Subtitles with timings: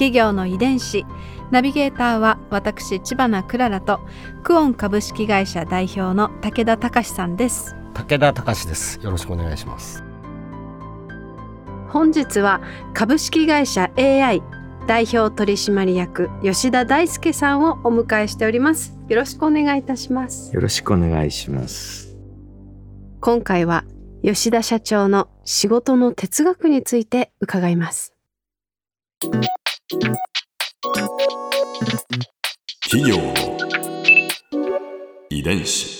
[0.00, 1.04] 企業の遺伝子。
[1.50, 4.00] ナビゲーターは私千葉なクララと
[4.42, 7.76] クオン株式会社代表の武田隆さんです。
[7.92, 8.98] 武田隆です。
[9.02, 10.02] よろしくお願いします。
[11.90, 12.62] 本日は
[12.94, 14.42] 株式会社 AI
[14.86, 18.96] 代表取締役吉田大輔さんをお迎えしております。
[19.06, 20.54] よろしくお願いいたします。
[20.54, 22.16] よろしくお願いします。
[23.20, 23.84] 今回は
[24.24, 28.14] 吉田社長の仕事の哲学について伺います
[29.90, 30.06] 企
[33.10, 33.34] 業の
[35.28, 35.98] 遺伝子。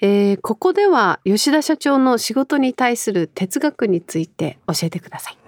[0.00, 5.38] えー、ここでは吉田社長の仕事に対する哲学について教えてください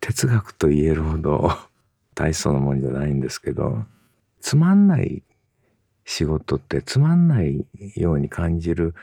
[0.00, 1.50] 哲学と言えるほど
[2.14, 3.82] 大層なもんじゃないんですけど
[4.40, 5.24] つまんない
[6.04, 8.94] 仕事ってつまんないように感じる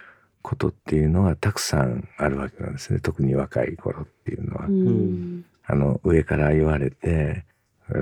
[0.42, 4.67] ことっていうのはたくさんあるわけなんですね特に若い頃っていうのは。
[4.67, 7.45] うんあの上から言われて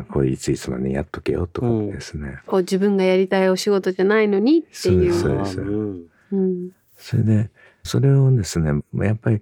[0.10, 5.14] これいついつまでやっとけよとかですね、こう自分がやりたいお仕事じゃないのにっていう。
[5.14, 6.70] そうですうんうん。
[6.98, 7.50] それで
[7.84, 8.72] それをですね
[9.04, 9.42] やっぱり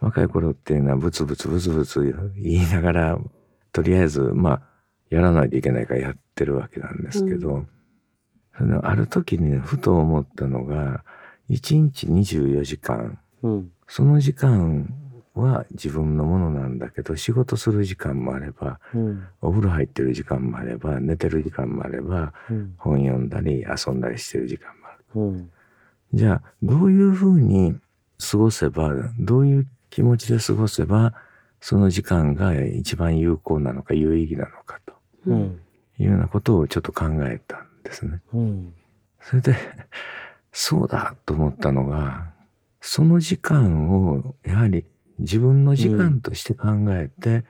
[0.00, 3.18] 若い頃っていうのはブツブツブツブツ言いながら
[3.72, 4.62] とりあえずまあ
[5.08, 7.64] やらないといけないからやってるわけなんですけど、
[8.56, 11.04] それである時にねふと思ったのが
[11.48, 13.18] 1日24時間。
[13.42, 13.70] うん。
[13.86, 14.92] その時間
[15.42, 19.26] は自分のものなんだけど仕事する時間もあればうん。
[19.40, 22.74] お風呂入ってる時間もあれば寝てる時間もあればうん。
[22.78, 25.04] 本読んだり遊んだりしてる時間もある。
[25.14, 25.50] うん。
[26.14, 27.76] じゃあどういうふうに
[28.30, 31.14] 過ごせばどういう気持ちで過ごせば
[31.60, 34.94] その時間が一番有効なのか有意義なのかと
[35.26, 35.60] うん。
[35.98, 38.20] いうようなことをちょっと考えたんですね。
[38.34, 38.74] うん。
[39.20, 39.56] それで
[40.52, 42.26] そうだと思ったのが
[42.80, 44.84] その時間をやはり
[45.18, 47.44] 自分の時間として考えて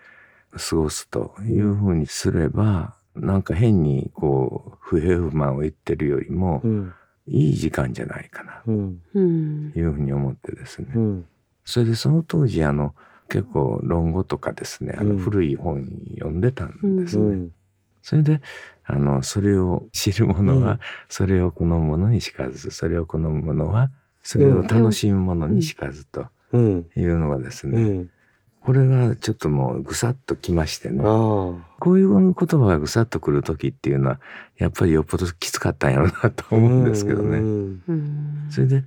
[0.56, 6.93] 過ごすというふうにすれば、なんか変にこう不平不満を言ってるよりもうん。
[7.28, 9.72] いい時間じゃないかなうん。
[9.75, 10.93] いうふうに思ってですね。
[10.94, 11.27] うん。
[11.65, 12.94] それでその当時あの
[13.28, 15.19] 結構論語とかですねあのうん。
[15.19, 17.25] 古い本読んでたんですね。
[17.25, 17.53] うん。
[18.00, 18.41] それで
[18.84, 20.78] あのそれを知る者は、うん。
[21.09, 23.91] それを好む者にしかずそれを好む者は
[24.22, 26.21] それを楽しむ者にしかずと。
[26.21, 28.10] うんいうのがですね、うん。
[28.60, 31.00] これがちょっともうぐさっときましてね。
[31.00, 31.04] あ
[31.78, 34.20] こういう言葉がぐさっとくる時っていうのは
[34.58, 37.38] やっぱりよっぽどきつかったんやろうなとあ思うんですけどね。
[37.38, 37.82] うん。
[37.86, 38.48] うん。
[38.50, 38.82] それで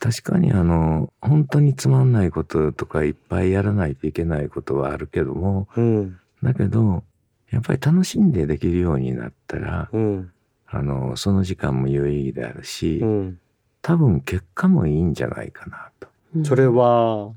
[0.00, 6.18] 確かにあの本当につまんないこととかいっぱいやらないといけないことはあるけどもうん。
[6.42, 7.04] だけど
[7.50, 10.32] やっぱり楽しんでできるようになったらうん。
[10.68, 13.38] あのその時間も有意義であるし、うん。
[13.82, 16.08] 多分結果もいいんじゃないかなと
[16.44, 17.32] それは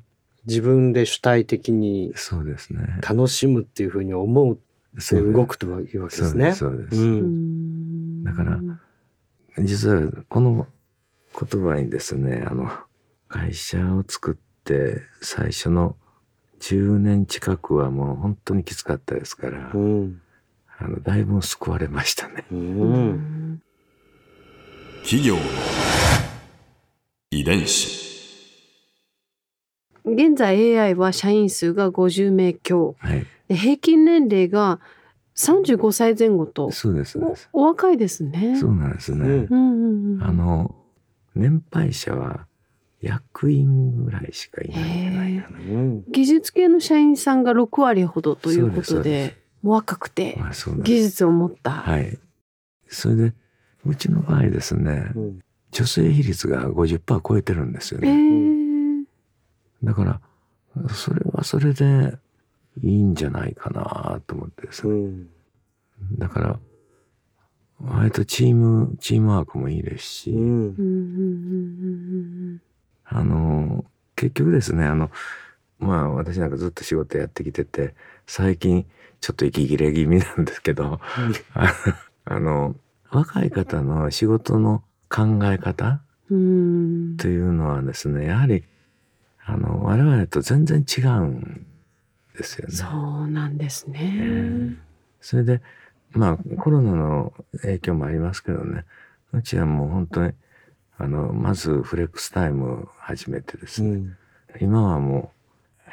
[0.45, 2.99] 自分で主体的にそうですね。
[3.07, 4.59] 楽しむっていうふうに思う
[5.11, 6.53] 動くというわけですね。
[6.53, 7.23] そうですそう
[8.23, 8.59] だから
[9.63, 10.67] 実はこの
[11.37, 12.71] 言葉にですねあの
[13.27, 15.95] 会社を作って最初の
[16.59, 20.21] 10年近くはもう本当にきつかったですから、うん。
[20.77, 22.43] あのだいぶ救われましたね。
[25.03, 25.41] 企業の
[27.31, 28.04] 遺伝子。
[30.05, 32.95] 現在 AI は社員数が50名強。
[32.99, 34.79] はい、で平均年齢が
[35.35, 37.49] 35歳前後とそうですそうです。
[37.51, 38.57] おお若いですね。
[38.59, 39.27] そうなんですね。
[39.27, 39.29] うん。
[39.29, 40.23] うんうんうん。
[40.23, 40.75] あの
[41.35, 42.47] 年配者は
[43.01, 50.39] 役員ぐらいしかいないんじゃない技術系の社員さんが6割ほどということでで若くて
[50.83, 52.17] 技術を持った、はい。
[52.87, 53.33] それで
[53.85, 55.39] うちの場合ですね、うん。
[55.71, 58.11] 女性比率が50%超えてるんですよえね。
[58.13, 58.64] ー
[59.85, 60.19] だから
[60.89, 62.17] それはそれで
[62.83, 64.93] いいんじゃないかなと思ってですね。
[64.93, 65.29] うん。
[66.17, 66.59] だから
[67.79, 70.37] 割とチームチームワークもいいですし、う
[70.81, 72.61] ん。
[73.05, 73.85] あの
[74.15, 75.11] 結局ですねあの
[75.79, 77.93] まあ私なんかずっと仕事やってきてて
[78.25, 78.85] 最近
[79.21, 80.99] ちょっと息切れ気味なんですけど
[81.53, 81.73] あ
[82.25, 82.75] あの
[83.11, 88.63] 若い方の仕事の考え方というのはですねやはり
[89.45, 91.65] あの我々と全然違うん
[92.35, 92.73] ですよね。
[92.73, 94.15] そうなんですね。
[94.17, 94.77] えー
[95.21, 95.59] それで
[96.11, 97.33] まあコロナの
[97.63, 98.85] 影響もありますけどね
[99.33, 100.33] うちはもう本当に
[100.99, 104.17] あのまずフレックスタイムを始めてですね、うん。
[104.61, 105.31] 今はも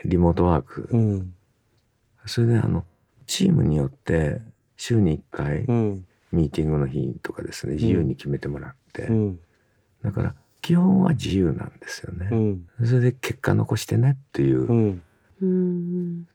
[0.05, 1.35] うリモートワーク、うん。
[2.27, 2.85] それであの
[3.27, 4.43] チームによって
[4.77, 6.07] 週に1回うん。
[6.31, 9.41] ミーティングの日とかですね自由に決めてもらって、うん。
[10.03, 12.87] だから基本は自由なんですよね、うん。
[12.87, 15.03] それで結果残してねっていう、うん。
[15.43, 16.29] うん。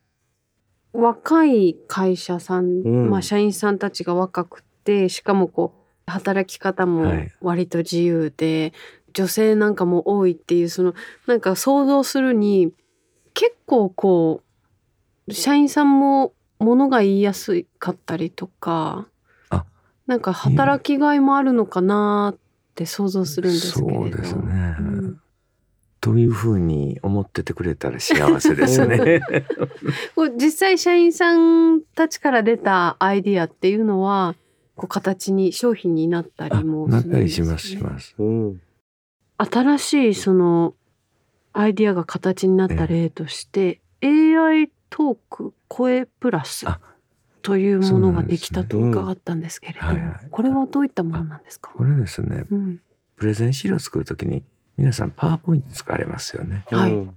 [0.93, 3.09] 若い会社さん、うん。
[3.09, 5.73] まあ社員さんたちが若くてしかもこ
[6.07, 7.31] う働き方もはい。
[7.41, 8.73] 割と自由で、
[9.13, 10.93] 女性なんかも多いっていうその
[11.25, 12.71] なんか想像するに
[13.33, 14.43] 結構こ
[15.27, 19.07] う社員さんも物が言いやすかったりとか
[19.49, 19.65] あ。
[20.05, 22.46] なんか働きがいもあるのかなって
[22.85, 25.21] 想像するんですけれどそうですね、うん
[25.99, 29.21] というふうに思っててくれたら幸せですね。
[30.39, 34.35] 実際社員さんたちから出たアイディアっていうのは
[34.75, 38.15] こう形に商品になったありもなっするんですよねたりしますします。
[38.19, 38.61] うん。
[39.37, 40.75] 新しいその
[41.53, 46.79] アイディアが形になった例として、AI トーク声プラスあ
[47.47, 52.81] というものができたと伺ったんですけれども、うんはいはいこれはどういったものなんですか、これですね、うん、
[53.15, 54.43] プレゼン資料作るときに
[54.75, 56.65] 皆さんパワーポイント使われますよね。
[56.67, 57.15] はいうん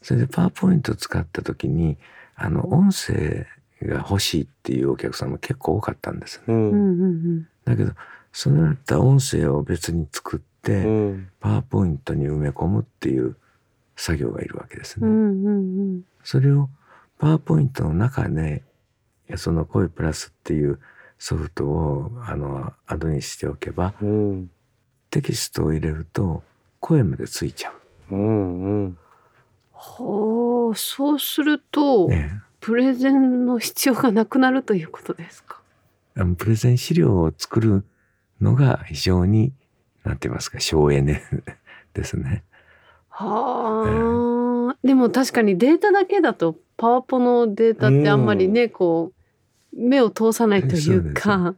[0.00, 1.96] それでパワーポイントを使ったときに
[2.36, 3.46] あの音声
[3.82, 6.54] が欲しいっていうお客さんも結構多かったんですね。
[6.54, 6.56] う。
[6.56, 7.92] うんだけど
[8.32, 11.28] それだったら音声を別に作って、うん。
[11.40, 13.34] パワーポイントに埋め込むっていう
[13.96, 15.08] 作業がいるわけですね。
[15.08, 16.68] うんうんうんそれを
[17.18, 18.62] パワーポイントの中で
[19.36, 20.80] その声プラスっていう
[21.18, 24.50] ソフトをあのアドにしておけばうん。
[25.10, 26.42] テキストを入れると
[26.80, 27.72] 声までついちゃ
[28.10, 28.62] うん。
[28.62, 28.98] うん。
[29.72, 32.08] ほうそうすると、う。
[32.08, 35.60] ねプレゼンの必要がなくなるということですか？
[36.16, 37.84] あのプレゼン資料を作る
[38.40, 39.52] のが非常に
[40.04, 40.58] なんて言いますか？
[40.60, 41.22] 省エネ
[41.94, 42.42] ですね。
[43.08, 49.17] はあ、でも確かにデータだけだとパワポのデータってあんまりね、こう
[49.78, 51.54] 目を通さないというか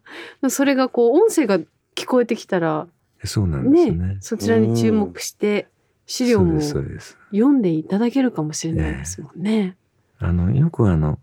[0.49, 1.59] それがこう音声が
[1.95, 2.87] 聞こえてきたら
[3.25, 4.17] そうなんですねね。
[4.21, 5.67] そちらに注目して
[6.07, 6.61] 資料も。
[6.61, 9.77] 読んでいただけるかもしれないですもんね。
[10.19, 11.19] あのよくあの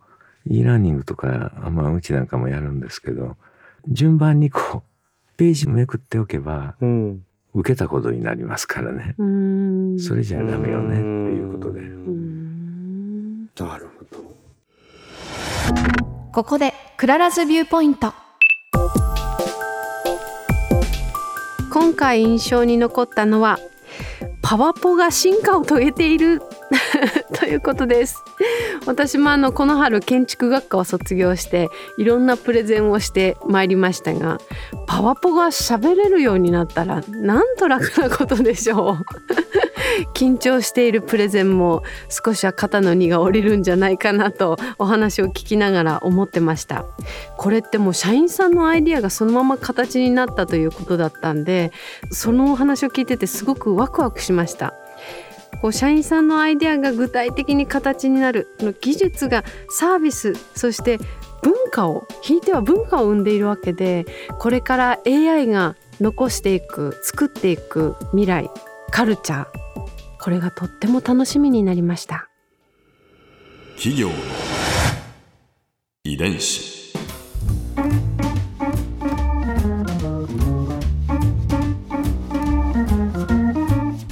[0.45, 3.35] e ラーニングとか、まあ、うちなんかもやるんですけど
[3.87, 7.23] 順番にこうページめくっておけばうん。
[7.53, 9.15] 受けたことになりますからね。
[9.99, 11.03] それじゃダメよねって
[11.35, 11.81] いうことで。
[13.59, 14.05] なるほ
[16.03, 16.06] ど。
[16.37, 18.13] ここで Clara's viewpoint。
[21.73, 23.57] 今回印象に残ったのは
[24.43, 26.43] パワポが進化を遂げている
[27.33, 28.23] ということです。
[28.85, 34.37] 私もあのこの春建築学科を卒業していろんなプレゼンをしてまいりましたが
[34.85, 39.05] パワポが喋れるようになったらなんと楽なことでしょう。
[40.13, 46.85] 緊張しているプレゼンも少しは肩の荷が下りるんじゃないかなとお話を聞きながら思ってました。
[47.37, 51.71] これってもう社員さんのアイディアがそのまま形になったということだったんで
[52.11, 54.73] そのお話を聞いててすごくワクワクしました。
[55.61, 60.99] こう社員さんのアイデアが具体的に形になるの技術がサービスそして
[61.41, 64.05] 文化をひいては文化を生んでいるわけで
[64.39, 68.49] これから AI が残していく作っていく未来
[68.91, 69.56] カルチャー
[70.27, 72.27] これがとっても楽しみになりました。
[73.77, 74.13] 企業の
[76.03, 76.91] 遺伝子。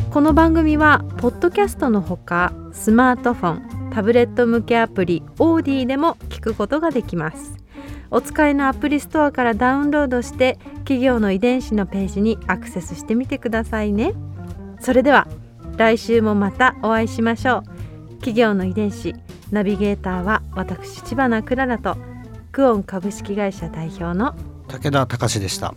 [0.10, 3.54] この番組はポッドキャストのほかスマートフォ
[3.90, 7.58] ンタブレット向けアプリオーディでも聞くことができます。
[8.10, 14.14] お使いのアプリストアからダウンロードして企業の遺伝子のページにアクセスしてみてくださいね。
[14.80, 15.28] それでは
[15.78, 17.64] 来週もまたお会いしましょう
[18.16, 19.14] 企業の遺伝子
[19.52, 21.98] ナビゲーターは私千葉なクララと
[22.52, 24.34] クオン株式会社代表の
[24.68, 25.76] 武田隆でした。